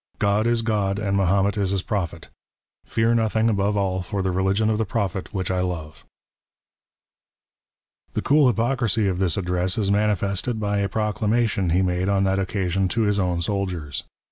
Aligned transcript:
God 0.17 0.47
is" 0.47 0.63
God, 0.63 0.97
and 0.97 1.15
Mahomet 1.15 1.59
is 1.59 1.69
his 1.69 1.83
Prophet! 1.83 2.29
Fear 2.87 3.13
notliing 3.13 3.51
above 3.51 3.77
all 3.77 4.01
for'' 4.01 4.23
the 4.23 4.31
religion 4.31 4.67
of 4.71 4.79
the 4.79 4.83
Prophet, 4.83 5.31
which 5.31 5.51
I 5.51 5.59
love." 5.59 6.05
The 8.13 8.23
cool 8.23 8.47
hypocrisy 8.47 9.07
of 9.07 9.19
this 9.19 9.37
Address 9.37 9.77
is 9.77 9.91
manifested 9.91 10.59
by 10.59 10.79
a 10.79 10.89
proclamation 10.89 11.69
he 11.69 11.83
made 11.83 12.09
on 12.09 12.23
that 12.23 12.39
occasion 12.39 12.87
to 12.87 13.01
his 13.03 13.19
own 13.19 13.43
soldiers. 13.43 14.03